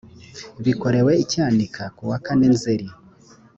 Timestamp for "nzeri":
2.55-2.87